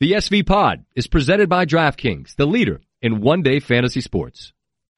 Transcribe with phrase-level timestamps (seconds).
[0.00, 4.54] The SV Pod is presented by DraftKings, the leader in one day fantasy sports.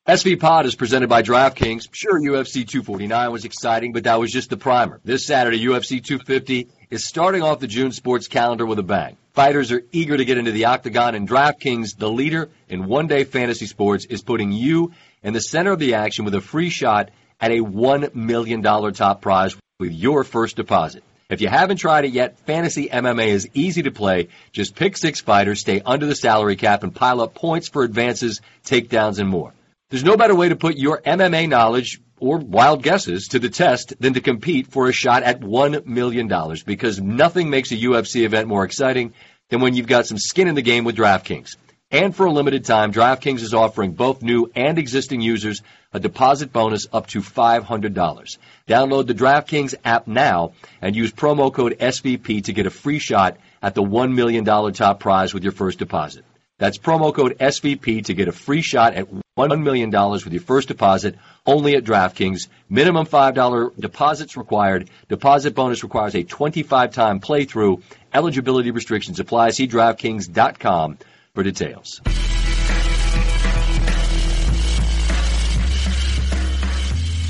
[0.07, 1.89] SV Pod is presented by DraftKings.
[1.91, 5.01] Sure, UFC 249 was exciting, but that was just the primer.
[5.03, 9.17] This Saturday, UFC 250 is starting off the June sports calendar with a bang.
[9.33, 13.25] Fighters are eager to get into the octagon, and DraftKings, the leader in one day
[13.25, 14.93] fantasy sports, is putting you
[15.25, 19.21] in the center of the action with a free shot at a $1 million top
[19.21, 21.03] prize with your first deposit.
[21.33, 24.29] If you haven't tried it yet, Fantasy MMA is easy to play.
[24.53, 28.43] Just pick six fighters, stay under the salary cap, and pile up points for advances,
[28.67, 29.55] takedowns, and more.
[29.89, 33.95] There's no better way to put your MMA knowledge or wild guesses to the test
[33.99, 36.31] than to compete for a shot at $1 million
[36.67, 39.15] because nothing makes a UFC event more exciting
[39.49, 41.57] than when you've got some skin in the game with DraftKings.
[41.91, 46.53] And for a limited time, DraftKings is offering both new and existing users a deposit
[46.53, 48.39] bonus up to $500.
[48.67, 53.39] Download the DraftKings app now and use promo code SVP to get a free shot
[53.63, 56.25] at the $1 million top prize with your first deposit.
[56.59, 60.69] That's promo code SVP to get a free shot at $1 million with your first
[60.69, 62.49] deposit only at DraftKings.
[62.69, 64.89] Minimum $5 deposits required.
[65.09, 67.83] Deposit bonus requires a 25 time playthrough.
[68.15, 69.51] Eligibility restrictions apply.
[69.51, 70.99] See DraftKings.com
[71.35, 72.01] for details.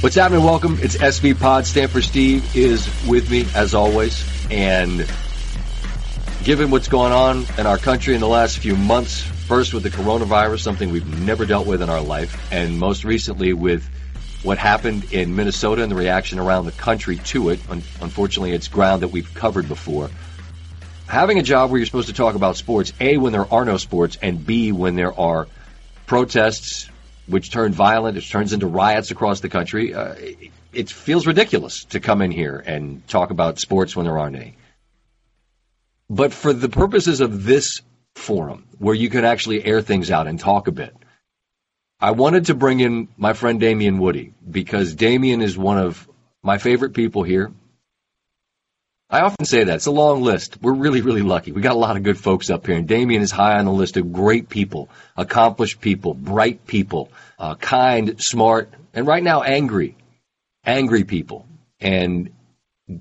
[0.02, 0.42] What's happening?
[0.42, 0.78] Welcome.
[0.82, 1.64] It's SV Pod.
[1.64, 4.28] Stanford Steve is with me as always.
[4.50, 5.08] And
[6.42, 9.90] given what's going on in our country in the last few months, first with the
[9.90, 13.88] coronavirus, something we've never dealt with in our life, and most recently with
[14.42, 17.60] what happened in Minnesota and the reaction around the country to it.
[18.00, 20.10] Unfortunately, it's ground that we've covered before
[21.06, 23.76] having a job where you're supposed to talk about sports, A, when there are no
[23.76, 25.46] sports, and B, when there are
[26.06, 26.88] protests
[27.26, 31.84] which turn violent, it turns into riots across the country, uh, it, it feels ridiculous
[31.86, 34.56] to come in here and talk about sports when there aren't any.
[36.08, 37.80] But for the purposes of this
[38.14, 40.94] forum, where you can actually air things out and talk a bit,
[42.00, 46.08] I wanted to bring in my friend Damien Woody because Damien is one of
[46.42, 47.52] my favorite people here.
[49.12, 49.74] I often say that.
[49.74, 50.56] It's a long list.
[50.62, 51.52] We're really, really lucky.
[51.52, 53.72] We got a lot of good folks up here, and Damien is high on the
[53.72, 59.98] list of great people, accomplished people, bright people, uh, kind, smart, and right now angry,
[60.64, 61.46] angry people.
[61.78, 62.30] And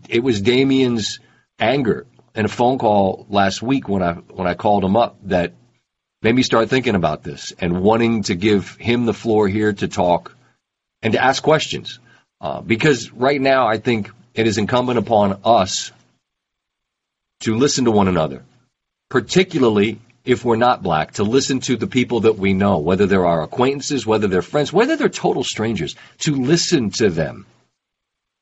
[0.09, 1.21] it was Damien's
[1.57, 2.05] anger
[2.35, 5.53] in a phone call last week when I when I called him up that
[6.21, 9.87] made me start thinking about this and wanting to give him the floor here to
[9.87, 10.35] talk
[11.01, 11.99] and to ask questions.
[12.41, 15.93] Uh, because right now, I think it is incumbent upon us
[17.41, 18.43] to listen to one another,
[19.09, 23.25] particularly if we're not black, to listen to the people that we know, whether they're
[23.25, 27.45] our acquaintances, whether they're friends, whether they're total strangers, to listen to them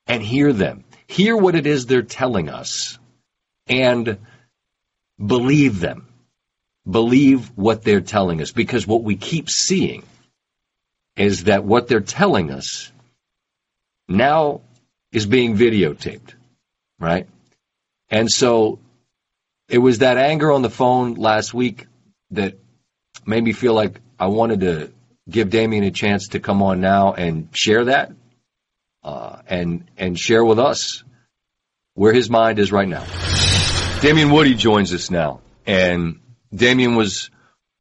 [0.08, 3.00] and hear them, hear what it is they're telling us,
[3.68, 4.18] and
[5.24, 6.06] believe them.
[6.90, 10.04] Believe what they're telling us, because what we keep seeing
[11.16, 12.92] is that what they're telling us
[14.08, 14.62] now
[15.12, 16.34] is being videotaped,
[17.00, 17.28] right?
[18.10, 18.80] And so
[19.70, 21.88] it was that anger on the phone last week
[22.32, 22.60] that
[23.26, 24.92] made me feel like I wanted to
[25.30, 28.12] give Damien a chance to come on now and share that,
[29.04, 31.04] uh, and and share with us
[31.94, 33.06] where his mind is right now.
[34.02, 36.20] Damien Woody joins us now, and
[36.54, 37.30] Damien was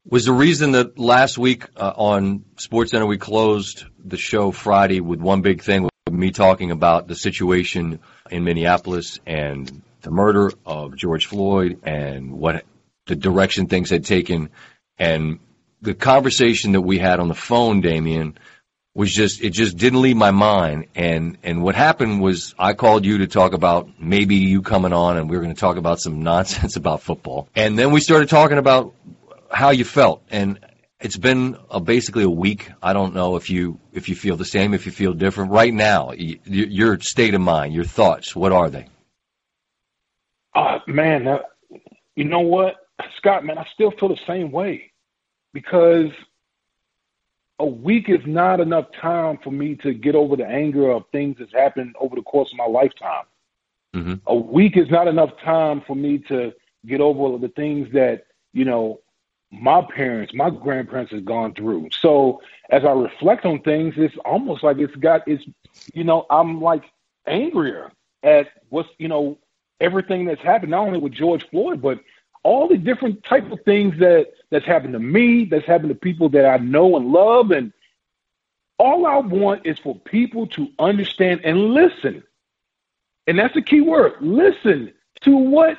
[0.05, 5.19] was the reason that last week uh, on SportsCenter we closed the show Friday with
[5.19, 7.99] one big thing, with me talking about the situation
[8.29, 12.65] in Minneapolis and the murder of George Floyd and what
[13.05, 14.49] the direction things had taken.
[14.97, 15.39] And
[15.81, 18.37] the conversation that we had on the phone, Damien,
[18.93, 20.87] was just it just didn't leave my mind.
[20.95, 25.17] And and what happened was I called you to talk about maybe you coming on,
[25.17, 27.49] and we were going to talk about some nonsense about football.
[27.55, 28.93] And then we started talking about
[29.51, 30.59] how you felt, and
[30.99, 32.69] it's been a, basically a week.
[32.83, 35.73] I don't know if you if you feel the same, if you feel different right
[35.73, 36.07] now.
[36.07, 38.87] Y- your state of mind, your thoughts, what are they?
[40.53, 41.39] Uh, man, uh,
[42.15, 42.87] you know what,
[43.17, 44.91] Scott, man, I still feel the same way
[45.53, 46.11] because
[47.59, 51.37] a week is not enough time for me to get over the anger of things
[51.39, 53.25] that's happened over the course of my lifetime.
[53.93, 54.13] Mm-hmm.
[54.27, 56.53] A week is not enough time for me to
[56.85, 59.01] get over the things that, you know,
[59.51, 61.89] my parents, my grandparents have gone through.
[62.01, 65.43] So as I reflect on things, it's almost like it's got it's
[65.93, 66.83] you know, I'm like
[67.25, 67.91] angrier
[68.23, 69.39] at what's you know,
[69.79, 71.99] everything that's happened, not only with George Floyd, but
[72.43, 76.29] all the different type of things that that's happened to me, that's happened to people
[76.29, 77.73] that I know and love, and
[78.77, 82.23] all I want is for people to understand and listen.
[83.27, 85.77] And that's the key word: listen to what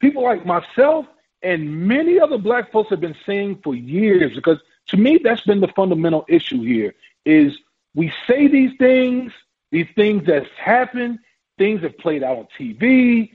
[0.00, 1.06] people like myself
[1.42, 4.58] and many other black folks have been saying for years, because
[4.88, 7.56] to me, that's been the fundamental issue here is
[7.94, 9.32] we say these things,
[9.70, 11.18] these things that's happened,
[11.58, 13.30] things have played out on TV,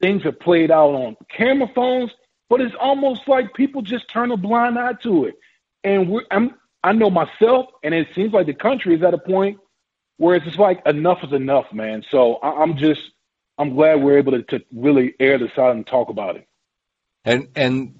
[0.00, 2.10] things have played out on camera phones,
[2.48, 5.34] but it's almost like people just turn a blind eye to it.
[5.82, 9.18] And we're, I'm, I know myself, and it seems like the country is at a
[9.18, 9.58] point
[10.18, 12.02] where it's just like enough is enough, man.
[12.10, 13.00] So I, I'm just,
[13.58, 16.46] I'm glad we're able to, to really air this out and talk about it.
[17.24, 17.94] And and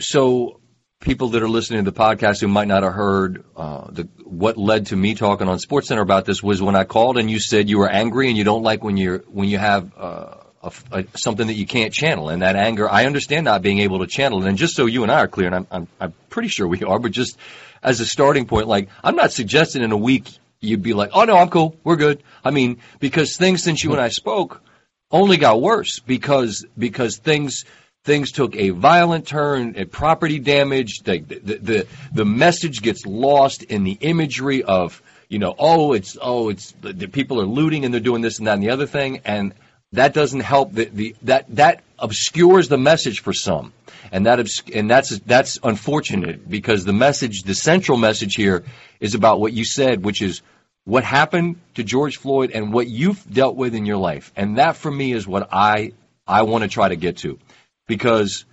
[0.00, 0.60] so
[1.00, 4.58] people that are listening to the podcast who might not have heard uh, the, what
[4.58, 7.70] led to me talking on SportsCenter about this was when I called and you said
[7.70, 11.04] you were angry and you don't like when you're when you have uh, a, a,
[11.16, 12.88] something that you can't channel and that anger.
[12.88, 14.48] I understand not being able to channel it.
[14.48, 16.82] And just so you and I are clear, and I'm I'm, I'm pretty sure we
[16.84, 17.38] are, but just
[17.82, 20.28] as a starting point, like I'm not suggesting in a week
[20.60, 22.22] you'd be like, oh no, I'm cool, we're good.
[22.44, 24.62] I mean, because things since you and I spoke
[25.10, 27.64] only got worse because because things
[28.04, 31.00] things took a violent turn at property damage.
[31.00, 36.16] The, the, the, the, message gets lost in the imagery of, you know, oh, it's,
[36.20, 38.86] oh, it's, the, people are looting and they're doing this and that and the other
[38.86, 39.20] thing.
[39.24, 39.54] And
[39.92, 43.72] that doesn't help the, the that, that obscures the message for some.
[44.12, 44.40] And that,
[44.74, 48.64] and that's, that's unfortunate because the message, the central message here
[48.98, 50.42] is about what you said, which is
[50.84, 54.32] what happened to George Floyd and what you've dealt with in your life.
[54.36, 55.92] And that for me is what I,
[56.26, 57.38] I want to try to get to
[57.90, 58.44] because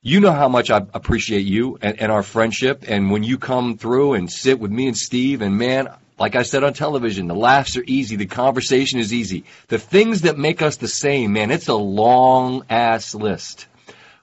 [0.00, 2.84] you know how much I appreciate you and, and, our friendship.
[2.86, 5.88] And when you come through and sit with me and Steve, and man,
[6.20, 9.42] like I said on television, the laughs are easy, the conversation is easy.
[9.66, 13.66] The things that make us the same, man, it's a long ass list.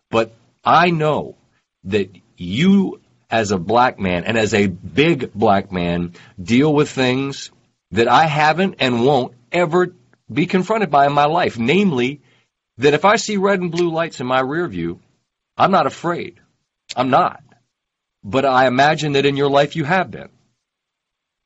[0.10, 1.36] But I know
[1.84, 7.51] that you, as a black man and as a big black man, deal with things
[7.92, 9.94] that I haven't and won't ever
[10.31, 12.22] be confronted by in my life, namely
[12.77, 15.00] that if I see red and blue lights in my rear view,
[15.57, 16.39] I'm not afraid.
[16.95, 17.44] I'm not.
[18.23, 20.29] But I imagine that in your life you have been.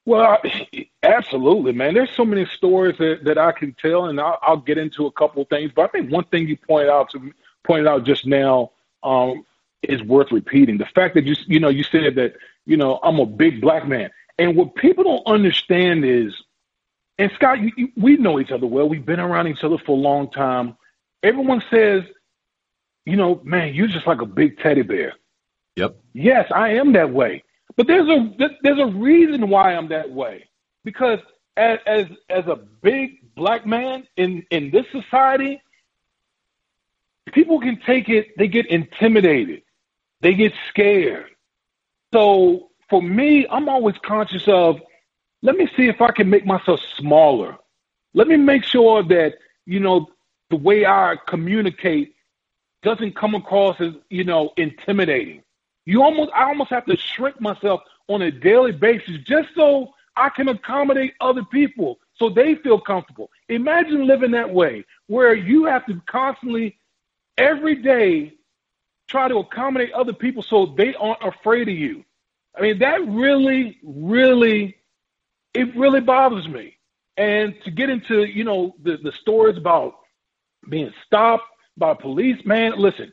[0.05, 0.37] Well,
[1.01, 1.95] absolutely, man.
[1.95, 5.11] There's so many stories that, that I can tell, and I'll, I'll get into a
[5.11, 5.71] couple of things.
[5.75, 7.31] But I think one thing you pointed out to
[7.63, 8.71] pointed out just now
[9.01, 9.43] um,
[9.81, 10.77] is worth repeating.
[10.77, 12.35] The fact that you you know you said that
[12.67, 16.35] you know I'm a big black man, and what people don't understand is,
[17.17, 18.87] and Scott, you, you, we know each other well.
[18.87, 20.77] We've been around each other for a long time
[21.25, 22.03] everyone says,
[23.05, 25.13] you know, man, you're just like a big teddy bear.
[25.75, 25.97] Yep.
[26.13, 27.43] Yes, I am that way.
[27.75, 30.47] But there's a there's a reason why I'm that way.
[30.83, 31.19] Because
[31.57, 35.61] as as, as a big black man in in this society,
[37.33, 38.37] people can take it.
[38.37, 39.63] They get intimidated.
[40.21, 41.31] They get scared.
[42.13, 44.79] So for me, I'm always conscious of.
[45.41, 47.57] Let me see if I can make myself smaller.
[48.13, 49.35] Let me make sure that
[49.65, 50.07] you know
[50.49, 52.15] the way I communicate
[52.83, 55.41] doesn't come across as, you know, intimidating.
[55.85, 60.29] You almost I almost have to shrink myself on a daily basis just so I
[60.29, 63.29] can accommodate other people so they feel comfortable.
[63.49, 66.77] Imagine living that way where you have to constantly
[67.37, 68.33] every day
[69.07, 72.03] try to accommodate other people so they aren't afraid of you.
[72.57, 74.77] I mean, that really, really,
[75.53, 76.77] it really bothers me.
[77.17, 79.95] And to get into, you know, the, the stories about
[80.69, 81.45] being stopped
[81.77, 82.43] by police.
[82.45, 83.11] Man, listen,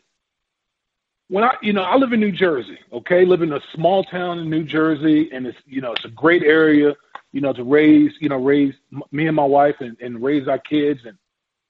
[1.29, 4.39] when I, you know, I live in New Jersey, okay, live in a small town
[4.39, 6.95] in New Jersey, and it's, you know, it's a great area,
[7.33, 8.75] you know, to raise, you know, raise
[9.11, 11.01] me and my wife and, and raise our kids.
[11.07, 11.17] And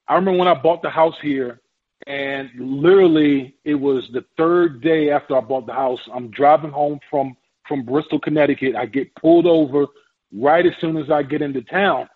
[0.07, 1.61] I remember when I bought the house here,
[2.05, 6.01] and literally it was the third day after I bought the house.
[6.13, 7.35] I'm driving home from
[7.65, 8.75] from Bristol, Connecticut.
[8.75, 9.85] I get pulled over
[10.33, 12.09] right as soon as I get into town.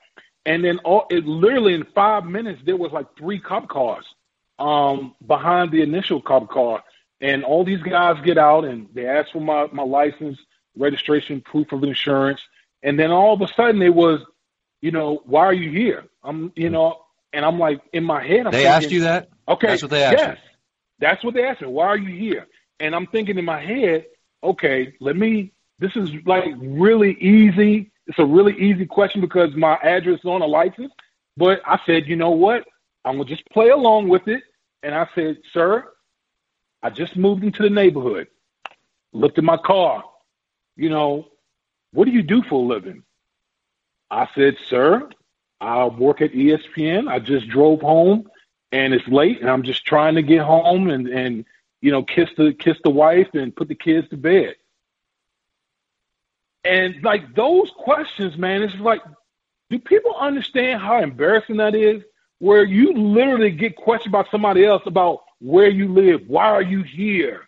[0.48, 4.06] And then all it literally in five minutes there was like three cop cars
[4.58, 6.84] um, behind the initial cop car,
[7.20, 10.40] and all these guys get out and they ask for my my license,
[10.78, 12.40] registration, proof of insurance,
[12.82, 14.22] and then all of a sudden it was,
[14.80, 16.06] you know, why are you here?
[16.24, 17.02] I'm, you know,
[17.34, 18.48] and I'm like in my head.
[18.48, 19.28] I'm they thinking, asked you that.
[19.50, 20.18] Okay, that's what they asked.
[20.18, 20.50] Yes, you.
[21.00, 21.68] that's what they asked me.
[21.68, 22.48] Why are you here?
[22.80, 24.06] And I'm thinking in my head,
[24.42, 25.52] okay, let me.
[25.80, 30.42] This is like really easy it's a really easy question because my address is on
[30.42, 30.92] a license.
[31.36, 32.66] But I said, you know what?
[33.06, 34.44] I'm gonna just play along with it.
[34.84, 35.86] And I said, sir,
[36.82, 38.28] I just moved into the neighborhood.
[39.14, 40.04] Looked at my car.
[40.76, 41.28] You know,
[41.92, 43.04] what do you do for a living?
[44.10, 45.10] I said, sir,
[45.60, 47.10] I work at ESPN.
[47.10, 48.30] I just drove home
[48.72, 51.46] and it's late and I'm just trying to get home and, and
[51.82, 54.56] you know, kiss the kiss the wife and put the kids to bed.
[56.68, 59.02] And like those questions, man, it's like,
[59.70, 62.04] do people understand how embarrassing that is?
[62.40, 66.22] Where you literally get questioned by somebody else about where you live.
[66.28, 67.48] Why are you here?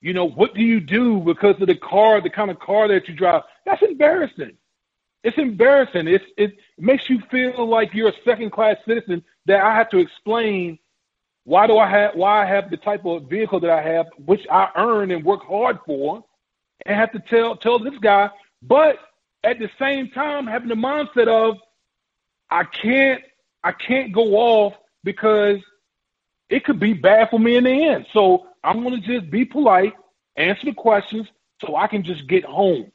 [0.00, 3.08] You know, what do you do because of the car, the kind of car that
[3.08, 3.42] you drive?
[3.64, 4.56] That's embarrassing.
[5.24, 6.06] It's embarrassing.
[6.06, 9.98] It's, it makes you feel like you're a second class citizen that I have to
[9.98, 10.78] explain
[11.44, 14.44] why do I have why I have the type of vehicle that I have, which
[14.50, 16.24] I earn and work hard for,
[16.84, 18.30] and have to tell tell this guy.
[18.66, 18.96] But
[19.44, 21.58] at the same time, having the mindset of
[22.50, 23.22] I can't
[23.62, 25.58] I can't go off because
[26.48, 28.06] it could be bad for me in the end.
[28.12, 29.94] So I'm going to just be polite,
[30.36, 31.26] answer the questions,
[31.60, 32.92] so I can just get home.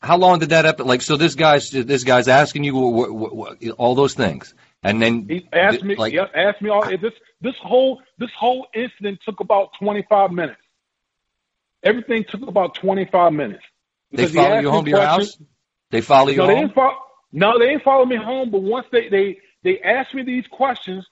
[0.00, 0.86] How long did that happen?
[0.86, 5.00] Like, so this guy's this guy's asking you what, what, what, all those things, and
[5.00, 7.12] then he asked me, like, asked me all this.
[7.40, 10.60] This whole this whole incident took about 25 minutes.
[11.82, 13.64] Everything took about 25 minutes.
[14.14, 15.38] They follow you home to your house.
[15.90, 16.72] They follow you no, home.
[16.74, 16.90] They
[17.32, 18.50] no, they didn't follow me home.
[18.50, 21.06] But once they they they asked me these questions,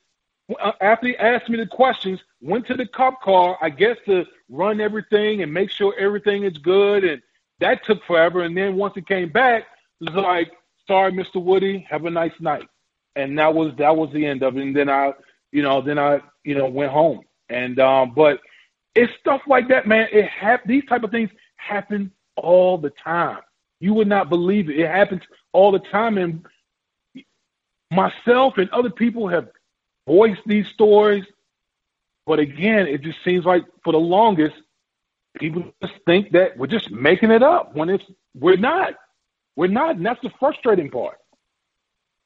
[0.60, 4.24] uh, after they asked me the questions, went to the cop car, I guess to
[4.48, 7.04] run everything and make sure everything is good.
[7.04, 7.22] And
[7.60, 8.42] that took forever.
[8.42, 9.64] And then once it came back,
[10.00, 10.52] it was like,
[10.86, 11.42] sorry, Mr.
[11.42, 12.68] Woody, have a nice night.
[13.14, 14.62] And that was, that was the end of it.
[14.62, 15.12] And then I,
[15.50, 17.20] you know, then I, you know, went home.
[17.48, 18.40] And, um, but
[18.94, 20.08] it's stuff like that, man.
[20.12, 23.40] It hap- these type of things happen all the time.
[23.80, 24.78] You would not believe it.
[24.78, 25.22] It happens
[25.52, 26.18] all the time.
[26.18, 26.46] And
[27.90, 29.48] myself and other people have
[30.06, 31.24] voiced these stories.
[32.26, 34.54] But again, it just seems like for the longest,
[35.38, 38.94] people just think that we're just making it up when it's we're not.
[39.56, 41.18] We're not, and that's the frustrating part.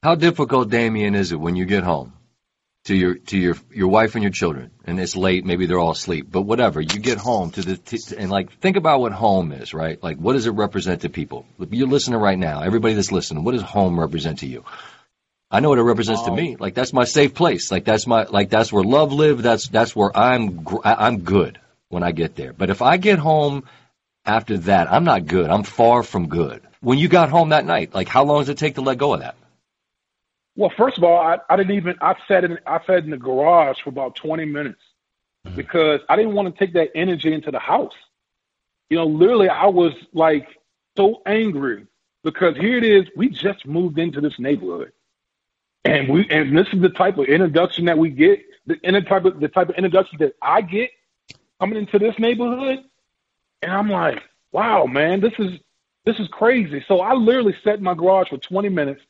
[0.03, 2.16] How difficult, Damien, is it when you get home
[2.87, 5.91] to your to your your wife and your children, and it's late, maybe they're all
[5.91, 6.81] asleep, but whatever.
[6.81, 10.01] You get home to the to, and like think about what home is, right?
[10.03, 11.47] Like what does it represent to people?
[11.71, 12.63] You're listening right now.
[12.63, 14.65] Everybody that's listening, what does home represent to you?
[15.51, 16.37] I know what it represents to oh.
[16.37, 16.57] me.
[16.57, 17.73] Like that's my safe place.
[17.73, 19.43] Like that's my like that's where love lives.
[19.43, 22.53] That's that's where I'm I'm good when I get there.
[22.53, 23.65] But if I get home
[24.25, 25.51] after that, I'm not good.
[25.51, 26.63] I'm far from good.
[26.81, 29.15] When you got home that night, like how long does it take to let go
[29.15, 29.35] of that?
[30.57, 33.17] Well, first of all, I, I didn't even I sat in I sat in the
[33.17, 34.83] garage for about 20 minutes
[35.47, 35.57] mm-hmm.
[35.57, 37.95] because I didn't want to take that energy into the house.
[38.91, 40.49] You know, literally, I was like
[40.97, 41.87] so angry
[42.25, 43.07] because here it is.
[43.17, 44.93] We just moved into this neighborhood
[45.87, 49.25] and we and this is the type of introduction that we get, the inner type
[49.25, 50.91] of the type of introduction that I get
[51.61, 52.85] coming into this neighborhood.
[53.63, 54.23] And I'm like,
[54.53, 55.59] wow, man, this is
[56.05, 56.85] this is crazy.
[56.89, 59.03] So I literally sat in my garage for 20 minutes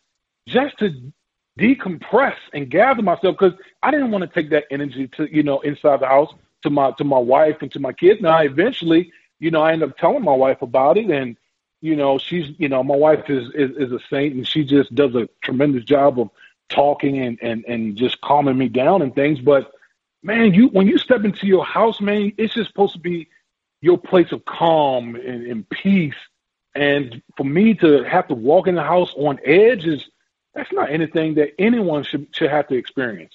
[0.47, 1.13] just to
[1.59, 5.61] decompress and gather myself because I didn't want to take that energy to you know
[5.61, 6.33] inside the house
[6.63, 8.21] to my to my wife and to my kids.
[8.21, 11.37] Now eventually, you know, I end up telling my wife about it and
[11.81, 14.95] you know she's you know my wife is, is is a saint and she just
[14.95, 16.31] does a tremendous job of
[16.69, 19.41] talking and, and, and just calming me down and things.
[19.41, 19.71] But
[20.23, 23.29] man, you when you step into your house, man, it's just supposed to be
[23.81, 26.15] your place of calm and, and peace.
[26.75, 30.05] And for me to have to walk in the house on edge is
[30.57, 33.35] that's not anything that anyone should should have to experience.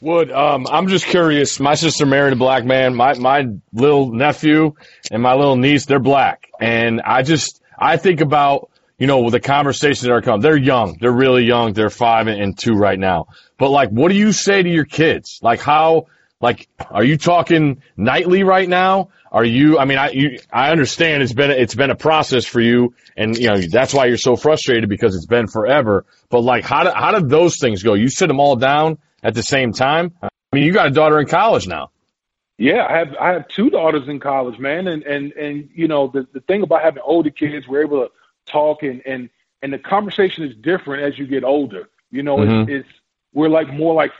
[0.00, 1.58] Wood, um, I'm just curious.
[1.60, 2.94] My sister married a black man.
[2.94, 4.74] My my little nephew
[5.10, 9.40] and my little niece, they're black, and I just I think about you know, the
[9.40, 10.40] conversations that are coming.
[10.40, 10.98] They're young.
[11.00, 11.72] They're really young.
[11.72, 13.28] They're five and two right now.
[13.56, 15.38] But like, what do you say to your kids?
[15.40, 16.08] Like how,
[16.40, 19.10] like, are you talking nightly right now?
[19.30, 22.60] Are you, I mean, I, you, I understand it's been, it's been a process for
[22.60, 26.06] you and, you know, that's why you're so frustrated because it's been forever.
[26.30, 27.94] But like, how do, how did those things go?
[27.94, 30.12] You sit them all down at the same time?
[30.22, 31.90] I mean, you got a daughter in college now.
[32.58, 36.08] Yeah, I have I have two daughters in college, man, and and and you know
[36.08, 38.10] the the thing about having older kids, we're able to
[38.50, 39.30] talk and and
[39.62, 41.88] and the conversation is different as you get older.
[42.10, 42.68] You know, mm-hmm.
[42.68, 42.98] it's, it's
[43.32, 44.10] we're like more like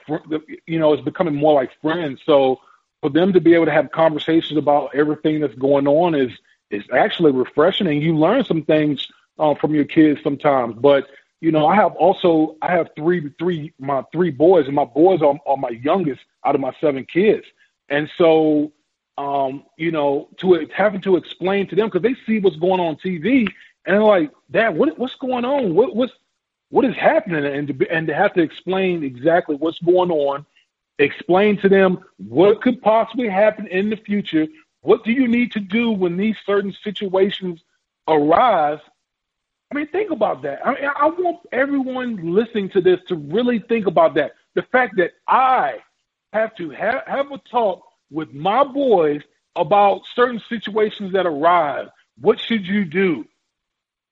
[0.67, 2.21] you know, it's becoming more like friends.
[2.25, 2.61] So
[3.01, 6.33] for them to be able to have conversations about everything that's going on is
[6.71, 10.77] is actually refreshing, and you learn some things uh, from your kids sometimes.
[10.79, 11.09] But
[11.41, 15.23] you know, I have also I have three three my three boys, and my boys
[15.23, 17.47] are, are my youngest out of my seven kids,
[17.89, 18.73] and so
[19.19, 22.97] um, you know, to having to explain to them because they see what's going on
[22.97, 23.49] TV
[23.85, 25.75] and they're like, Dad, what what's going on?
[25.75, 26.13] What what's
[26.71, 27.45] what is happening?
[27.45, 30.47] And to and to have to explain exactly what's going on,
[30.99, 34.47] explain to them what could possibly happen in the future.
[34.81, 37.63] What do you need to do when these certain situations
[38.07, 38.81] arise?
[39.71, 40.67] I mean, think about that.
[40.67, 44.33] I mean, I want everyone listening to this to really think about that.
[44.55, 45.77] The fact that I
[46.33, 49.23] have to have, have a talk with my boys
[49.57, 51.89] about certain situations that arise.
[52.21, 53.27] What should you do?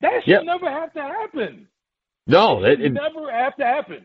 [0.01, 0.45] That should yep.
[0.45, 1.69] never have to happen.
[2.27, 4.05] No, it, it never have to happen.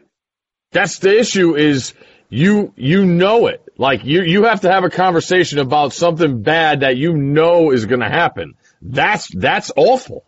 [0.72, 1.56] That's the issue.
[1.56, 1.94] Is
[2.32, 3.62] you you know it.
[3.78, 7.86] Like you you have to have a conversation about something bad that you know is
[7.86, 8.56] going to happen.
[8.82, 10.26] That's that's awful.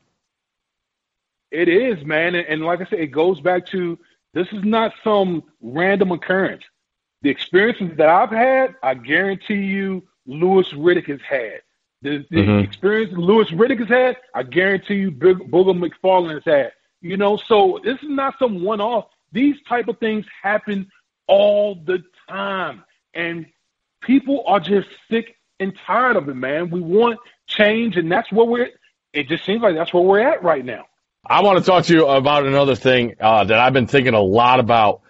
[1.50, 3.98] It is, man, and, and like I said, it goes back to
[4.34, 6.64] this is not some random occurrence.
[7.22, 11.62] The experiences that I've had, I guarantee you, Louis Riddick has had.
[12.02, 12.66] The, the mm-hmm.
[12.66, 16.72] experience Louis Riddick has had, I guarantee you, Big, Booger McFarland has had.
[17.00, 19.06] You know, so this is not some one-off.
[19.32, 20.90] These type of things happen
[21.28, 23.46] all the time, and
[24.02, 26.70] people are just sick and tired of it, man.
[26.70, 28.70] We want change, and that's where we're.
[29.14, 30.86] It just seems like that's where we're at right now.
[31.26, 34.22] I want to talk to you about another thing uh, that I've been thinking a
[34.22, 35.02] lot about,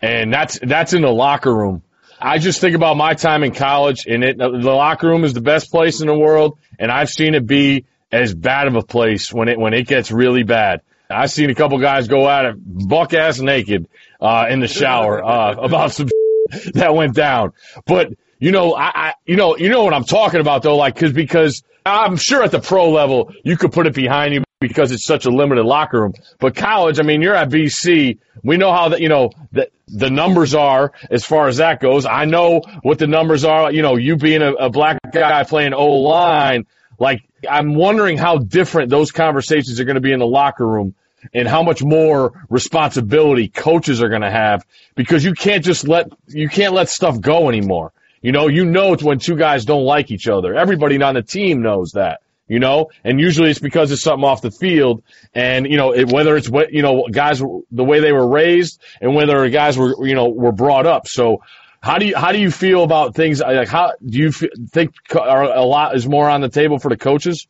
[0.00, 1.82] and that's that's in the locker room.
[2.20, 5.40] I just think about my time in college, and it the locker room is the
[5.40, 9.32] best place in the world, and I've seen it be as bad of a place
[9.32, 10.82] when it when it gets really bad.
[11.12, 13.88] I've seen a couple guys go at it buck ass naked
[14.20, 16.08] uh, in the shower uh, about some
[16.74, 17.52] that went down.
[17.86, 20.94] But you know, I, I you know you know what I'm talking about though, like
[20.94, 24.92] because because I'm sure at the pro level you could put it behind you because
[24.92, 26.14] it's such a limited locker room.
[26.38, 28.18] But college, I mean, you're at BC.
[28.42, 32.06] We know how that you know the the numbers are as far as that goes.
[32.06, 33.72] I know what the numbers are.
[33.72, 36.66] You know, you being a, a black guy playing O line,
[37.02, 40.94] like I'm wondering how different those conversations are going to be in the locker room
[41.34, 46.06] and how much more responsibility coaches are going to have because you can't just let
[46.28, 47.92] you can't let stuff go anymore.
[48.20, 50.54] You know, you know it's when two guys don't like each other.
[50.54, 52.20] Everybody on the team knows that.
[52.46, 55.02] You know, and usually it's because it's something off the field,
[55.34, 58.80] and you know it, whether it's what you know guys the way they were raised
[59.00, 61.08] and whether guys were you know were brought up.
[61.08, 61.42] So
[61.82, 65.64] how do you how do you feel about things like how do you think a
[65.64, 67.46] lot is more on the table for the coaches?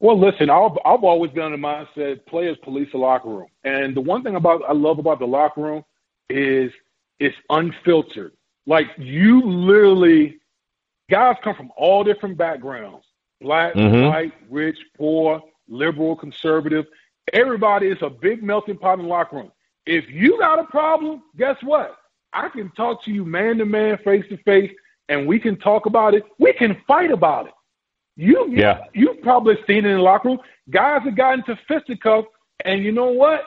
[0.00, 3.46] Well, listen, I've, I've always been on the mindset players police the locker room.
[3.64, 5.84] And the one thing about I love about the locker room
[6.28, 6.70] is
[7.18, 8.32] it's unfiltered.
[8.66, 10.40] Like you literally,
[11.10, 13.06] guys come from all different backgrounds
[13.40, 14.06] black, mm-hmm.
[14.06, 16.86] white, rich, poor, liberal, conservative.
[17.32, 19.52] Everybody is a big melting pot in the locker room.
[19.86, 21.96] If you got a problem, guess what?
[22.34, 24.72] I can talk to you man to man, face to face,
[25.08, 26.24] and we can talk about it.
[26.38, 27.54] We can fight about it.
[28.16, 28.84] You yeah.
[28.92, 30.38] you've probably seen it in the locker room.
[30.70, 32.28] Guys have gotten to fisticuffs,
[32.64, 33.42] and you know what?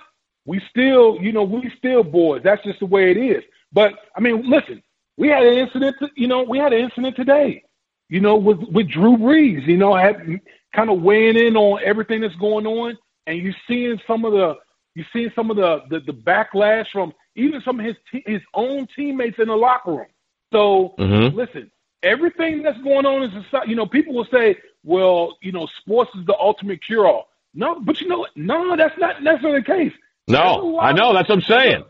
[0.45, 2.41] We still, you know, we still boys.
[2.43, 3.43] That's just the way it is.
[3.71, 4.81] But I mean, listen,
[5.17, 5.95] we had an incident.
[6.15, 7.63] You know, we had an incident today.
[8.09, 9.65] You know, with with Drew Brees.
[9.67, 10.39] You know, had
[10.75, 14.55] kind of weighing in on everything that's going on, and you seeing some of the
[14.95, 17.95] you seeing some of the, the the backlash from even some of his
[18.25, 20.07] his own teammates in the locker room.
[20.51, 21.35] So mm-hmm.
[21.35, 21.71] listen,
[22.03, 26.11] everything that's going on in society, you know, people will say, well, you know, sports
[26.15, 27.29] is the ultimate cure all.
[27.53, 28.35] No, but you know what?
[28.35, 29.93] No, that's not necessarily the case.
[30.27, 31.13] No, I know.
[31.13, 31.83] That's what I'm saying.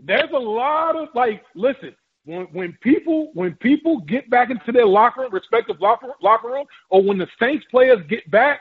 [0.00, 4.86] There's a lot of like, listen, when, when people when people get back into their
[4.86, 8.60] locker room, respective locker locker room, or when the Saints players get back,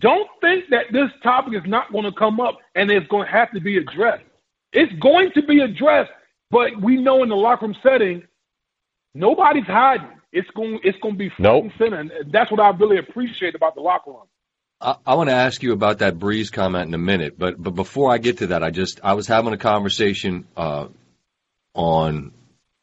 [0.00, 3.32] don't think that this topic is not going to come up and it's going to
[3.32, 4.24] have to be addressed.
[4.72, 6.10] It's going to be addressed,
[6.50, 8.22] but we know in the locker room setting,
[9.14, 10.08] Nobody's hiding.
[10.32, 10.78] It's going.
[10.84, 11.64] It's going to be front nope.
[11.64, 14.26] and center, and that's what I really appreciate about the locker room.
[14.80, 17.72] I, I want to ask you about that Brees comment in a minute, but but
[17.72, 20.86] before I get to that, I just I was having a conversation uh,
[21.74, 22.32] on.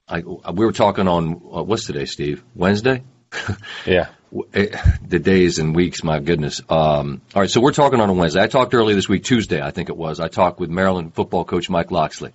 [0.10, 2.44] I, we were talking on uh, what's today, Steve?
[2.56, 3.04] Wednesday.
[3.86, 4.08] yeah.
[4.32, 6.62] The days and weeks, my goodness.
[6.70, 8.42] Um, all right, so we're talking on a Wednesday.
[8.42, 10.20] I talked earlier this week, Tuesday, I think it was.
[10.20, 12.34] I talked with Maryland football coach Mike Locksley,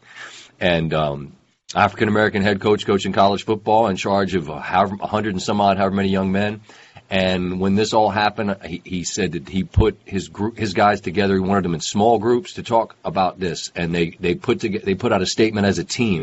[0.59, 1.33] and um,
[1.75, 5.77] African American head coach coaching college football in charge of however, 100 and some odd,
[5.77, 6.63] however many young men.
[7.11, 11.03] And when this all happened, he, he said that he put his group, his guys
[11.03, 11.35] together.
[11.35, 14.85] He wanted them in small groups to talk about this, and they they put together,
[14.85, 16.22] they put out a statement as a team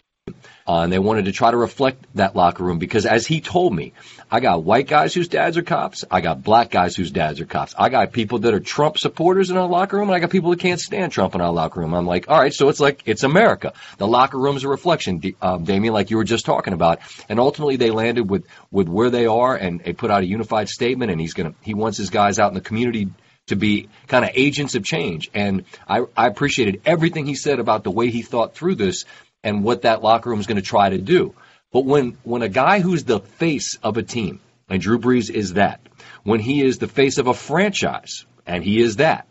[0.70, 3.74] uh, and they wanted to try to reflect that locker room because, as he told
[3.74, 3.92] me,
[4.30, 6.06] I got white guys whose dads are cops.
[6.12, 7.74] I got black guys whose dads are cops.
[7.76, 10.52] I got people that are Trump supporters in our locker room, and I got people
[10.52, 11.96] that can't stand Trump in our locker room.
[11.96, 13.74] I'm like, all right, so it's like it's America.
[13.98, 17.00] The locker room is a reflection, uh, Damien, like you were just talking about.
[17.30, 20.70] And ultimately, they landed with with where they are, and they put out a unified
[20.70, 21.12] statement.
[21.12, 23.10] And he's gonna he wants his guys out in the community
[23.48, 25.32] to be kind of agents of change.
[25.34, 29.06] And I, I appreciated everything he said about the way he thought through this
[29.44, 31.34] and what that locker room is going to try to do.
[31.72, 35.54] But when, when a guy who's the face of a team, and Drew Brees is
[35.54, 35.82] that,
[36.24, 39.28] when he is the face of a franchise, and he is that,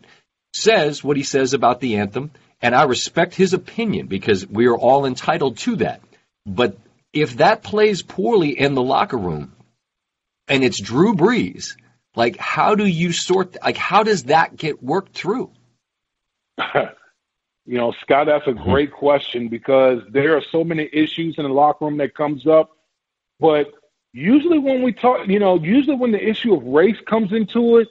[0.53, 4.77] says what he says about the anthem, and I respect his opinion because we are
[4.77, 6.01] all entitled to that.
[6.45, 6.77] But
[7.13, 9.53] if that plays poorly in the locker room,
[10.47, 11.75] and it's Drew Brees,
[12.15, 15.51] like how do you sort like how does that get worked through?
[17.69, 18.71] You know, Scott, that's a Mm-hmm.
[18.71, 22.71] great question because there are so many issues in the locker room that comes up.
[23.39, 23.71] But
[24.13, 27.87] usually when we talk, you know, usually when the issue of race comes into it,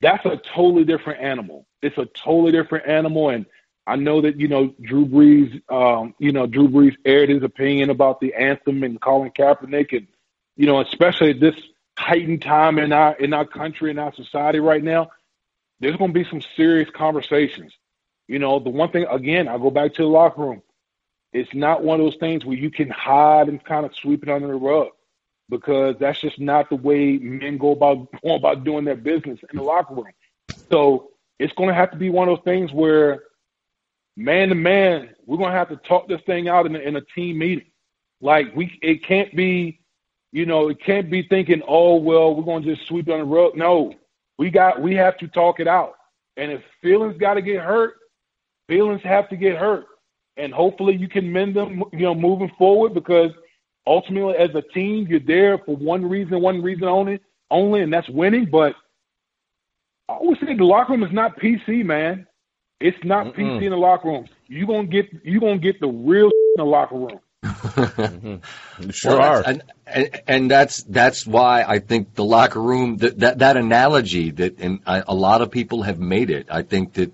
[0.00, 1.66] that's a totally different animal.
[1.82, 3.30] It's a totally different animal.
[3.30, 3.46] And
[3.86, 7.90] I know that, you know, Drew Brees, um, you know, Drew Brees aired his opinion
[7.90, 10.08] about the anthem and Colin Kaepernick and,
[10.56, 11.56] you know, especially at this
[11.98, 15.10] heightened time in our in our country and our society right now,
[15.80, 17.72] there's gonna be some serious conversations.
[18.32, 20.62] You know, the one thing again, I go back to the locker room.
[21.34, 24.30] It's not one of those things where you can hide and kind of sweep it
[24.30, 24.88] under the rug
[25.50, 29.58] because that's just not the way men go about go about doing their business in
[29.58, 30.06] the locker room.
[30.70, 33.24] So it's going to have to be one of those things where,
[34.16, 36.96] man to man, we're going to have to talk this thing out in a, in
[36.96, 37.70] a team meeting.
[38.22, 39.78] Like we, it can't be,
[40.32, 43.18] you know, it can't be thinking, oh well, we're going to just sweep it on
[43.18, 43.56] the rug.
[43.56, 43.92] No,
[44.38, 45.96] we got, we have to talk it out.
[46.38, 47.96] And if feelings got to get hurt,
[48.72, 49.86] feelings have to get hurt.
[50.36, 53.30] And hopefully you can mend them, you know, moving forward because
[53.86, 58.08] ultimately as a team, you're there for one reason, one reason only, only, and that's
[58.08, 58.46] winning.
[58.50, 58.74] But
[60.08, 62.26] I always say the locker room is not PC, man.
[62.80, 63.36] It's not Mm-mm.
[63.36, 64.26] PC in the locker room.
[64.48, 67.20] You gonna get you gonna get the real in the locker room.
[67.44, 68.90] Mm-hmm.
[68.90, 69.42] Sure Well, are.
[69.42, 73.56] that's- And, and and that's that's why I think the locker room that that, that
[73.56, 76.46] analogy that and I, a lot of people have made it.
[76.50, 77.12] I think that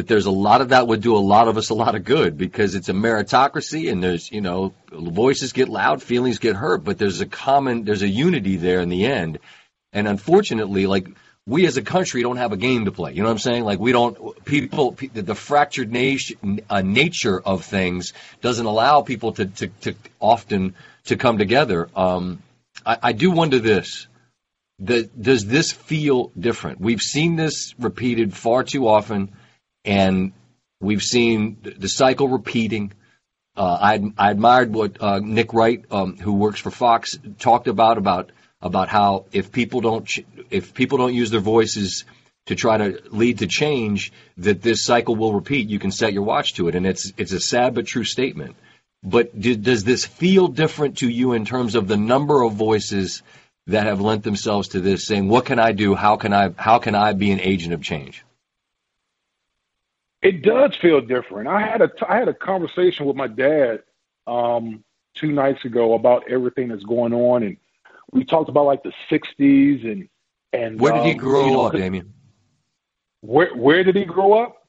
[0.00, 2.04] that there's a lot of that would do a lot of us a lot of
[2.04, 6.82] good because it's a meritocracy and there's you know voices get loud, feelings get hurt,
[6.82, 9.38] but there's a common there's a unity there in the end.
[9.92, 11.06] And unfortunately, like
[11.46, 13.12] we as a country don't have a game to play.
[13.12, 13.64] You know what I'm saying?
[13.64, 19.32] Like we don't people pe- the fractured nation, uh, nature of things doesn't allow people
[19.32, 21.90] to to, to often to come together.
[21.94, 22.42] Um,
[22.86, 24.06] I, I do wonder this.
[24.78, 26.80] The, does this feel different?
[26.80, 29.30] We've seen this repeated far too often,
[29.84, 30.32] and
[30.80, 32.92] we've seen the- cycle repeating.
[33.56, 37.98] Uh, I, I admired what uh, Nick Wright, um, who works for Fox, talked about
[37.98, 38.30] about
[38.62, 42.04] about how if people don't ch- if people don't use their voices
[42.46, 45.68] to try to lead to change, that this cycle will repeat.
[45.68, 48.56] You can set your watch to it, and it's it's a sad but true statement.
[49.02, 53.22] But do, does this feel different to you in terms of the number of voices
[53.66, 55.94] that have lent themselves to this, saying, "What can I do?
[55.94, 58.24] How can I how can I be an agent of change?"
[60.22, 61.48] It does feel different.
[61.48, 63.82] I had a I had a conversation with my dad
[64.26, 67.56] um, two nights ago about everything that's going on, and
[68.12, 70.08] we talked about like the '60s and
[70.52, 72.12] and Where did he um, grow you know, up, Damien?
[73.22, 74.66] Where where did he grow up?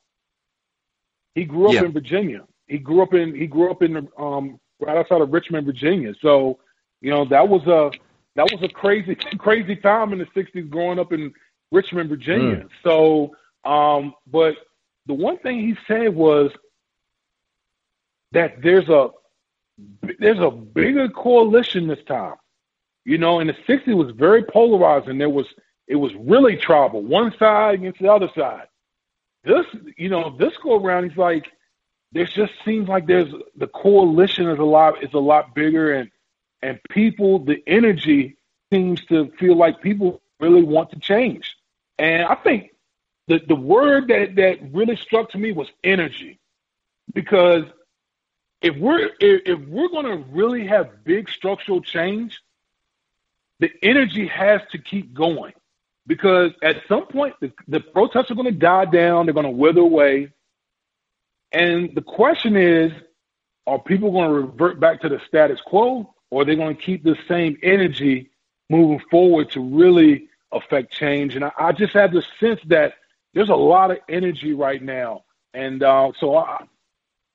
[1.36, 1.84] He grew up Yeah.
[1.84, 2.44] in Virginia.
[2.68, 6.14] He grew up in he grew up in um right outside of Richmond, Virginia.
[6.22, 6.60] So,
[7.02, 7.92] you know, that was a
[8.36, 11.34] that was a crazy crazy time in the sixties growing up in
[11.72, 12.68] Richmond, Virginia.
[12.84, 13.36] So
[13.66, 14.56] um but
[15.06, 16.52] the one thing he said was
[18.32, 19.10] that there's a
[20.20, 22.36] there's a bigger coalition this time.
[23.04, 25.48] You know, in the sixties was very polarized and there was
[25.88, 28.68] it was really tribal, one side against the other side.
[29.44, 29.66] This,
[29.98, 31.48] you know, this go around, he's like,
[32.12, 36.12] there just seems like there's the coalition is a lot is a lot bigger, and
[36.62, 38.38] and people, the energy
[38.72, 41.56] seems to feel like people really want to change.
[41.98, 42.72] And I think
[43.28, 46.40] the the word that that really struck to me was energy,
[47.14, 47.64] because
[48.62, 52.42] if we're if, if we're to really have big structural change,
[53.60, 55.54] the energy has to keep going
[56.08, 60.32] because at some point the, the protests are to die down, they're to wither away.
[61.52, 62.92] And the question is,
[63.68, 67.18] are people to revert back to the status quo or are they to keep the
[67.28, 68.32] same energy
[68.70, 71.36] moving forward to really affect change?
[71.36, 72.96] And I, I just have the sense that
[73.34, 75.24] there's a lot of energy right now.
[75.54, 76.66] And uh, so, I,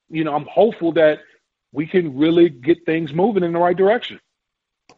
[0.09, 1.18] you know, I'm hopeful that
[1.72, 4.20] we can really get things moving in the right direction.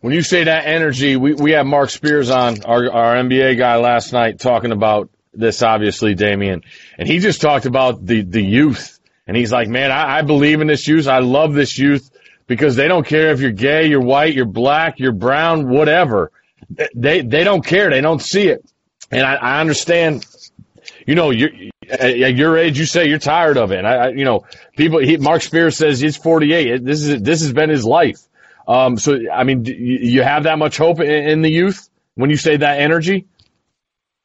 [0.01, 3.77] When you say that energy, we, we had Marc Spears on, our, our NBA guy
[3.77, 6.63] last night talking about this, obviously, Damien.
[6.97, 9.01] And he just talked about the, the youth.
[9.27, 11.09] And he's like, man, I, I believe in this youth.
[11.09, 12.11] I love this youth
[12.47, 16.31] because they don't care if you're gay, you're white, you're black, you're brown, whatever.
[16.95, 17.91] They, they don't care.
[17.91, 18.65] They don't see it.
[19.11, 20.25] And I, I understand,
[21.09, 21.49] you know, you're,
[21.89, 23.79] at your age, you say you're tired of it.
[23.79, 24.45] And I, I you know,
[24.77, 26.85] people, he, Marc Spears says he's 48.
[26.85, 28.21] This is, this has been his life.
[28.69, 32.37] Um, so, I mean, you have that much hope in, in the youth when you
[32.37, 33.27] say that energy?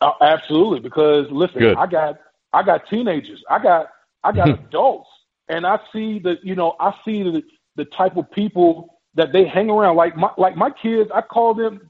[0.02, 1.78] Uh, absolutely, because listen, Good.
[1.78, 2.20] I got
[2.52, 3.88] I got teenagers, I got
[4.22, 5.08] I got adults,
[5.48, 7.44] and I see the you know I see the
[7.78, 9.96] the type of people that they hang around.
[9.96, 11.90] Like my like my kids, I call them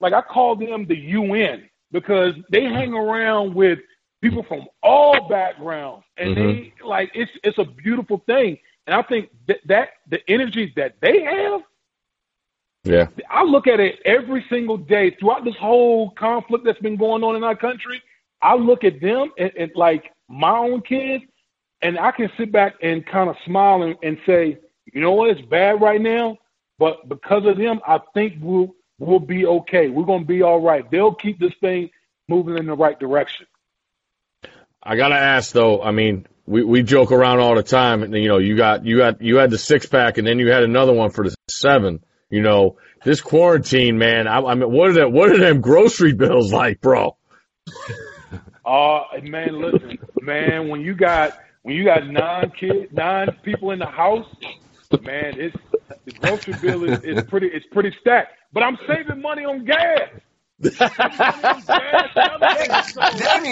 [0.00, 3.80] like I call them the UN because they hang around with
[4.22, 6.72] people from all backgrounds, and Mhm.
[6.80, 8.58] they like it's it's a beautiful thing.
[8.86, 11.62] And I think that, that the energy that they have,
[12.84, 13.06] Yeah.
[13.28, 17.36] I look at it every single day throughout this whole conflict that's been going on
[17.36, 18.02] in our country.
[18.42, 21.24] I look at them and, and like my own kids,
[21.82, 24.58] and I can sit back and kind of smile and, and say,
[24.92, 26.38] you know what, it's bad right now,
[26.78, 29.88] but because of them, I think we'll we'll be okay.
[29.88, 30.90] We're gonna be all right.
[30.90, 31.90] They'll keep this thing
[32.28, 33.46] moving in the right direction.
[34.82, 35.82] I gotta ask though.
[35.82, 38.96] I mean, we we joke around all the time, and you know, you got you
[38.96, 42.02] got you had the six pack, and then you had another one for the seven.
[42.30, 44.28] You know, this quarantine, man.
[44.28, 45.12] I, I mean, what are that?
[45.12, 47.16] What are them grocery bills like, bro?
[48.62, 53.80] Uh man, listen, man, when you got when you got nine kids, nine people in
[53.80, 54.28] the house,
[55.02, 55.56] man, it's
[56.04, 58.32] the grocery bill is, is pretty it's pretty stacked.
[58.52, 60.10] But I'm saving money on gas.
[60.62, 60.74] Mean,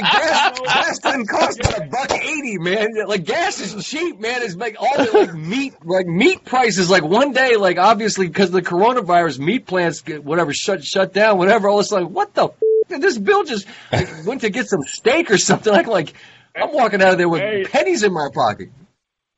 [0.02, 2.88] gas, gas doesn't cost but a buck eighty, man.
[3.06, 4.42] Like gas is cheap, man.
[4.42, 6.90] It's like all the like meat, like meat prices.
[6.90, 11.14] Like one day, like obviously because of the coronavirus, meat plants get whatever shut shut
[11.14, 11.68] down, whatever.
[11.68, 12.48] All of a sudden, what the?
[12.48, 12.54] F-
[12.88, 15.72] did this bill just like, went to get some steak or something.
[15.78, 16.14] Like like
[16.56, 18.70] I'm walking out of there with pennies in my pocket.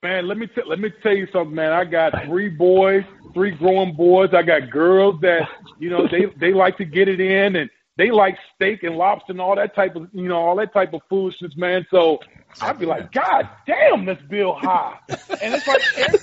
[0.03, 1.73] Man, let me t- let me tell you something, man.
[1.73, 4.31] I got three boys, three growing boys.
[4.33, 5.43] I got girls that
[5.79, 9.33] you know they they like to get it in, and they like steak and lobster
[9.33, 11.87] and all that type of you know all that type of foolishness, man.
[11.91, 12.19] So
[12.63, 14.99] I'd be like, God damn, this bill high,
[15.43, 16.19] and it's like every,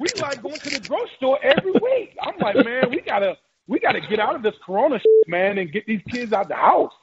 [0.00, 2.16] we like going to the grocery store every week.
[2.22, 3.36] I'm like, man, we gotta
[3.66, 6.54] we gotta get out of this Corona, shit, man, and get these kids out the
[6.54, 6.94] house.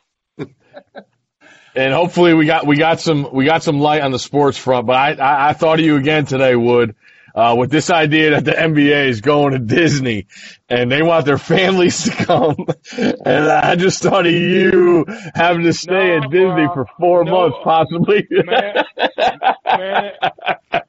[1.75, 4.87] And hopefully we got we got some we got some light on the sports front.
[4.87, 6.95] But I I, I thought of you again today, Wood,
[7.35, 10.27] uh, with this idea that the NBA is going to Disney
[10.69, 12.55] and they want their families to come.
[12.97, 16.73] and I just thought of you having to stay No, at Disney bro.
[16.73, 17.31] for four No.
[17.49, 18.27] months, possibly.
[18.31, 18.83] man,
[19.65, 20.11] man,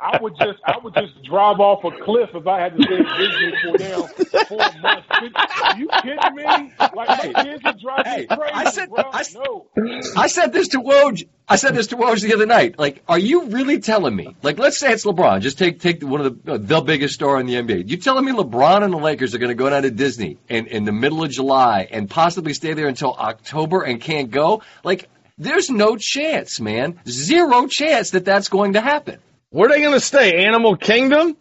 [0.00, 2.96] I would just I would just drive off a cliff if I had to stay
[2.96, 5.06] at Disney for now four months.
[5.62, 6.44] Are you kidding me?
[6.78, 6.94] Like
[7.34, 9.04] my kids would drive Hey, crazy, I said- bro.
[9.12, 9.66] I s- no.
[10.16, 11.26] I said this to Woj.
[11.48, 12.76] I said this to Woj the other night.
[12.76, 14.34] Like, are you really telling me?
[14.42, 15.40] Like, let's say it's LeBron.
[15.42, 17.88] Just take take one of the uh, the biggest star in the NBA.
[17.88, 20.66] You telling me LeBron and the Lakers are going to go down to Disney in
[20.66, 24.62] in the middle of July and possibly stay there until October and can't go?
[24.84, 27.00] Like, there's no chance, man.
[27.08, 29.18] Zero chance that that's going to happen.
[29.50, 30.44] Where are they going to stay?
[30.44, 31.36] Animal Kingdom?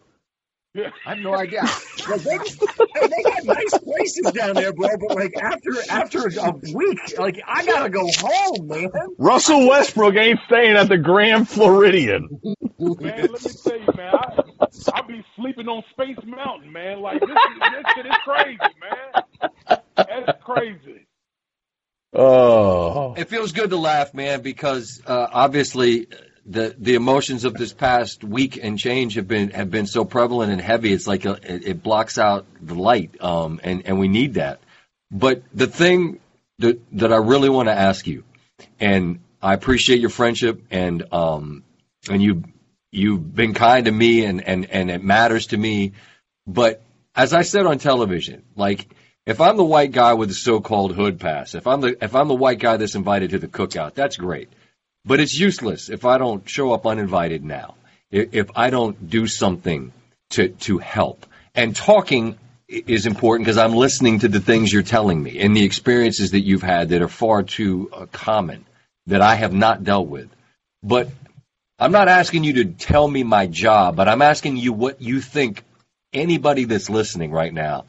[0.77, 1.63] I have no idea.
[2.07, 2.37] Like, they,
[3.07, 4.89] they got nice places down there, bro.
[4.99, 8.91] But like after after a week, like I gotta go home, man.
[9.17, 12.29] Russell Westbrook ain't staying at the Grand Floridian.
[12.77, 17.01] Man, let me tell you, man, I I be sleeping on Space Mountain, man.
[17.01, 19.79] Like this, this shit is crazy, man.
[19.95, 21.07] That's crazy.
[22.13, 23.13] Oh.
[23.15, 26.07] It feels good to laugh, man, because uh, obviously
[26.45, 30.51] the the emotions of this past week and change have been have been so prevalent
[30.51, 30.93] and heavy.
[30.93, 34.59] It's like a, it, it blocks out the light, um, and and we need that.
[35.11, 36.19] But the thing
[36.59, 38.23] that that I really want to ask you,
[38.79, 41.63] and I appreciate your friendship, and um,
[42.09, 42.43] and you
[42.95, 45.93] you've been kind to me, and and and it matters to me.
[46.47, 46.81] But
[47.15, 48.87] as I said on television, like
[49.25, 52.27] if I'm the white guy with the so-called hood pass, if I'm the if I'm
[52.27, 54.49] the white guy that's invited to the cookout, that's great.
[55.03, 57.75] But it's useless if I don't show up uninvited now.
[58.11, 59.91] If, I don't do something
[60.31, 61.25] to to help.
[61.53, 65.63] And talking is important because I'm listening to the things you're telling me and the
[65.63, 68.65] experiences that you've had that are far too uh, common
[69.07, 70.29] that I have not dealt with.
[70.81, 71.09] But
[71.77, 75.19] I'm not asking you to tell me my job, but I'm asking you what you
[75.19, 75.63] think
[76.13, 77.85] anybody that's listening right now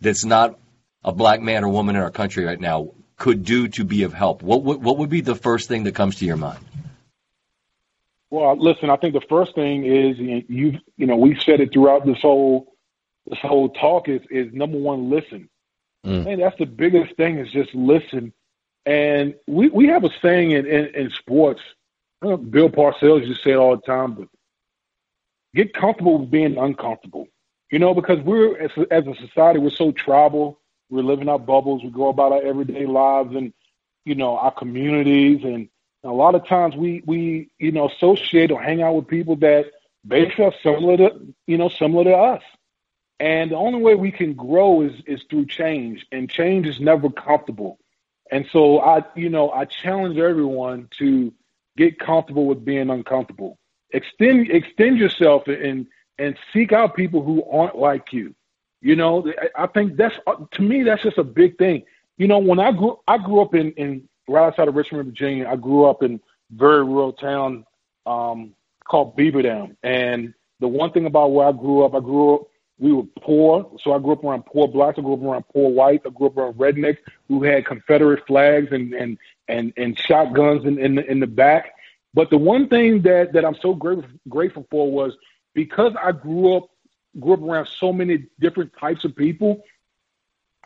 [0.00, 0.58] that's not
[1.04, 4.12] a black man or woman in our country right now could do to be of
[4.12, 4.42] help.
[4.42, 6.58] What would, what would be the first thing that comes to your mind?
[8.30, 12.04] Well, listen, I think the first thing is you you know we've said it throughout
[12.04, 12.74] this whole
[13.26, 15.48] this whole talk is is number one listen.
[16.04, 16.24] Mm.
[16.24, 18.32] Man, that's the biggest thing is just listen.
[18.84, 21.60] And we we have a saying in in, in sports.
[22.22, 24.28] Uh, Bill Parcells used to say it all the time, but
[25.54, 27.28] get comfortable with being uncomfortable.
[27.70, 30.60] You know, because we're as a, as a society we're so tribal.
[30.88, 31.82] We're living our bubbles.
[31.82, 33.52] We go about our everyday lives and
[34.04, 35.68] you know our communities and
[36.04, 39.72] a lot of times we we you know associate or hang out with people that
[40.06, 42.42] basically are similar to you know similar to us.
[43.18, 47.10] And the only way we can grow is is through change, and change is never
[47.10, 47.78] comfortable.
[48.30, 51.32] And so I you know I challenge everyone to
[51.76, 53.58] get comfortable with being uncomfortable.
[53.92, 55.86] Extend extend yourself and
[56.18, 58.34] and seek out people who aren't like you.
[58.80, 60.14] You know, I- think that's
[60.52, 61.84] to me that's just a big thing.
[62.18, 65.48] You know, when I grew I grew up in in right outside of Richmond, Virginia.
[65.48, 67.64] I grew up in very rural town
[68.06, 69.76] um, called Beaver Dam.
[69.82, 72.42] And the one thing about where I grew up, I grew up,
[72.78, 73.70] we were poor.
[73.82, 74.98] So I grew up around poor blacks.
[74.98, 76.04] I grew up around poor whites.
[76.06, 80.78] I grew up around rednecks who had Confederate flags and, and, and, and shotguns in,
[80.78, 81.74] in, the, in the back.
[82.12, 85.14] But the one thing that, that I'm so grateful, grateful for was
[85.54, 86.70] because I grew up,
[87.18, 89.62] grew up around so many different types of people,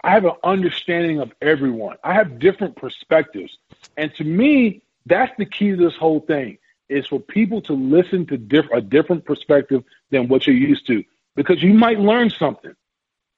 [0.03, 1.97] I have an understanding of everyone.
[2.03, 3.59] I have different perspectives.
[3.97, 8.27] And to me, that's the key to this whole thing is for people to listen
[8.27, 11.05] to diff- a different perspective than what you're used to
[11.41, 12.75] because you might learn something.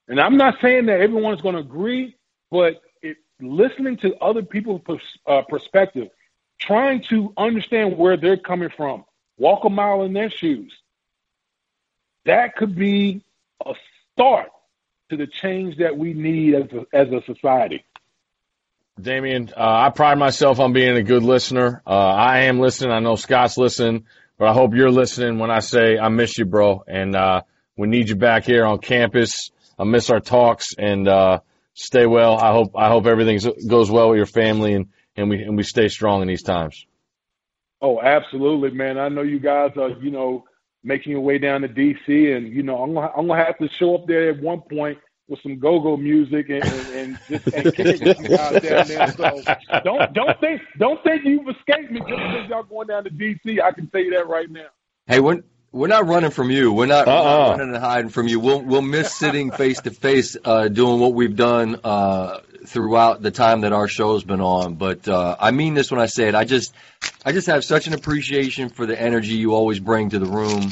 [0.08, 2.16] And I'm not saying that everyone's going to agree,
[2.50, 6.08] but it, listening to other people's pers- uh, perspective,
[6.58, 9.04] trying to understand where they're coming from,
[9.38, 10.74] walk a mile in their shoes,
[12.24, 13.22] that could be
[13.64, 13.74] a
[14.12, 14.48] start
[15.10, 17.84] to the change that we need as a, as a society.
[19.00, 21.82] Damien, uh, I pride myself on being a good listener.
[21.86, 22.90] Uh, I am listening.
[22.90, 24.06] I know Scott's listening,
[24.38, 26.82] but I hope you're listening when I say I miss you, bro.
[26.88, 27.42] And, uh,
[27.82, 29.50] we need you back here on campus.
[29.76, 31.40] I miss our talks and, uh,
[31.74, 32.38] stay well.
[32.38, 35.64] I hope, I hope everything goes well with your family and, and we, and we
[35.64, 36.86] stay strong in these times.
[37.80, 38.98] Oh, absolutely, man.
[38.98, 40.44] I know you guys are, you know,
[40.84, 43.44] making your way down to DC and, you know, I'm going to, I'm going to
[43.44, 47.18] have to show up there at one point with some go-go music and, and, and
[47.28, 49.12] just and kick it you guys down there.
[49.12, 53.10] So don't don't think don't think you've escaped me just because y'all going down to
[53.10, 53.60] DC.
[53.60, 54.68] I can tell you that right now.
[55.06, 55.42] Hey, we're
[55.72, 56.72] we're not running from you.
[56.72, 57.14] We're not, uh-uh.
[57.14, 58.38] we're not running and hiding from you.
[58.38, 63.62] We'll we'll miss sitting face to face doing what we've done uh, throughout the time
[63.62, 64.74] that our show's been on.
[64.74, 66.34] But uh, I mean this when I say it.
[66.34, 66.74] I just
[67.24, 70.70] I just have such an appreciation for the energy you always bring to the room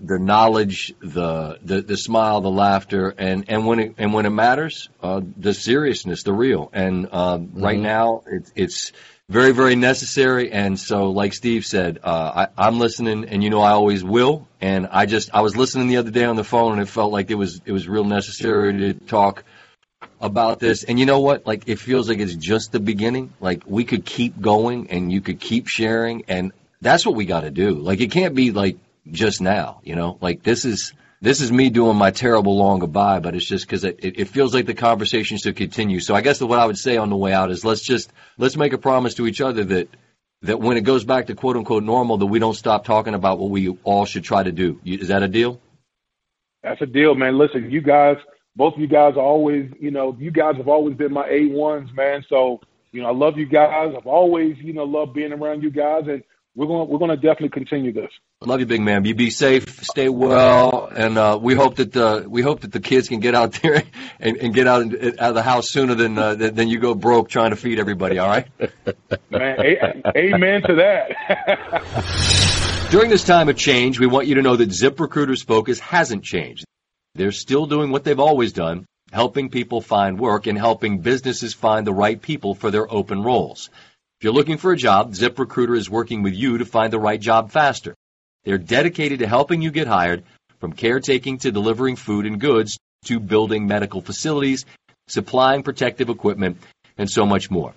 [0.00, 4.30] the knowledge, the, the the smile, the laughter, and and when it and when it
[4.30, 6.70] matters, uh, the seriousness, the real.
[6.72, 7.62] And uh, mm-hmm.
[7.62, 8.92] right now, it's it's
[9.28, 10.50] very very necessary.
[10.52, 14.48] And so, like Steve said, uh, I, I'm listening, and you know I always will.
[14.60, 17.12] And I just I was listening the other day on the phone, and it felt
[17.12, 19.44] like it was it was real necessary to talk
[20.20, 20.84] about this.
[20.84, 21.46] And you know what?
[21.46, 23.32] Like it feels like it's just the beginning.
[23.40, 27.40] Like we could keep going, and you could keep sharing, and that's what we got
[27.42, 27.74] to do.
[27.74, 28.78] Like it can't be like
[29.10, 29.80] just now.
[29.84, 33.46] You know, like this is this is me doing my terrible long goodbye, but it's
[33.46, 36.00] just because it, it, feels like the conversation should continue.
[36.00, 38.56] So I guess what I would say on the way out is let's just let's
[38.56, 39.88] make a promise to each other that
[40.42, 43.38] that when it goes back to quote unquote normal, that we don't stop talking about
[43.38, 44.80] what we all should try to do.
[44.84, 45.60] Is that a deal?
[46.62, 47.38] That's a deal, man.
[47.38, 48.16] Listen, you guys,
[48.54, 51.46] both of you guys are always, you know, you guys have always been my A
[51.46, 52.24] ones, man.
[52.28, 52.60] So
[52.92, 53.94] you know, I love you guys.
[53.96, 56.22] I've always, you know, loved being around you guys, and
[56.54, 58.10] we're going we're going to definitely continue this.
[58.40, 59.04] Love you, big man.
[59.04, 62.80] You be safe, stay well, and uh, we hope that the we hope that the
[62.80, 63.82] kids can get out there
[64.18, 67.28] and, and get out, out of the house sooner than uh, than you go broke
[67.28, 68.18] trying to feed everybody.
[68.18, 68.46] All right,
[69.30, 69.60] man.
[69.60, 72.88] A- amen to that.
[72.90, 76.64] During this time of change, we want you to know that ZipRecruiter's focus hasn't changed.
[77.14, 81.86] They're still doing what they've always done, helping people find work and helping businesses find
[81.86, 83.68] the right people for their open roles.
[84.18, 87.20] If you're looking for a job, ZipRecruiter is working with you to find the right
[87.20, 87.94] job faster.
[88.42, 90.24] They're dedicated to helping you get hired
[90.58, 94.66] from caretaking to delivering food and goods to building medical facilities,
[95.06, 96.56] supplying protective equipment,
[96.96, 97.74] and so much more.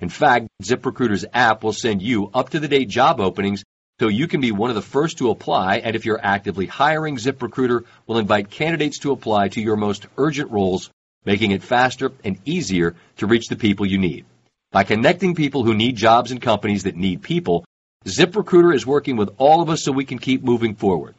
[0.00, 3.64] In fact, ZipRecruiter's app will send you up to the date job openings
[4.00, 5.76] so you can be one of the first to apply.
[5.78, 10.50] And if you're actively hiring, ZipRecruiter will invite candidates to apply to your most urgent
[10.50, 10.90] roles,
[11.24, 14.26] making it faster and easier to reach the people you need.
[14.72, 17.64] By connecting people who need jobs and companies that need people,
[18.06, 21.16] ZipRecruiter is working with all of us so we can keep moving forward.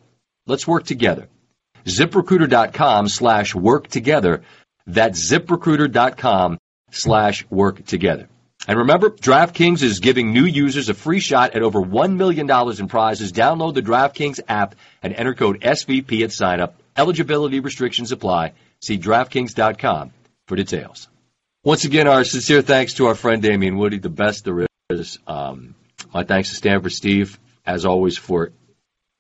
[0.47, 1.27] Let's work together.
[1.85, 4.43] ZipRecruiter.com slash work together.
[4.87, 6.57] That's ZipRecruiter.com
[6.91, 8.29] slash work together.
[8.67, 12.87] And remember, DraftKings is giving new users a free shot at over $1 million in
[12.87, 13.33] prizes.
[13.33, 16.81] Download the DraftKings app and enter code SVP at sign up.
[16.95, 18.53] Eligibility restrictions apply.
[18.81, 20.11] See DraftKings.com
[20.47, 21.10] for details.
[21.63, 25.19] Once again, our sincere thanks to our friend Damien Woody, the best there is.
[25.27, 25.75] Um,
[26.11, 28.51] my thanks to Stanford Steve, as always, for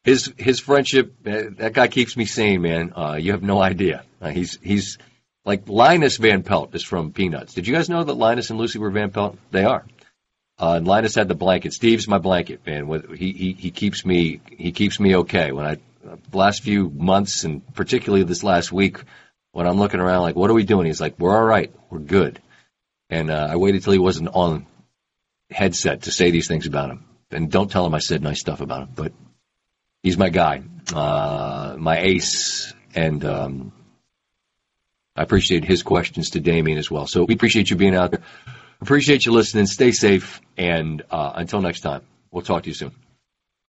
[0.03, 1.13] his his friendship.
[1.23, 2.93] Uh, that guy keeps me sane, man.
[2.95, 4.03] Uh, you have no idea.
[4.19, 4.97] Uh, he's he's
[5.45, 7.53] like Linus Van Pelt is from Peanuts.
[7.53, 9.37] Did you guys know that Linus and Lucy were Van Pelt?
[9.51, 9.85] They are.
[10.59, 11.73] Uh, and Linus had the blanket.
[11.73, 12.89] Steve's my blanket, man.
[13.15, 15.51] He he he keeps me he keeps me okay.
[15.51, 18.97] When I the last few months and particularly this last week
[19.51, 20.87] when I'm looking around like, what are we doing?
[20.87, 21.73] He's like, we're all right.
[21.89, 22.41] We're good.
[23.09, 24.65] And uh, I waited till he wasn't on
[25.49, 27.05] headset to say these things about him.
[27.31, 29.13] And don't tell him I said nice stuff about him, but
[30.03, 33.71] he's my guy, uh, my ace, and um,
[35.15, 37.07] I appreciate his questions to Damien as well.
[37.07, 38.23] So we appreciate you being out there.
[38.81, 39.65] Appreciate you listening.
[39.65, 43.10] Stay safe, and uh, until next time, We'll talk to you soon.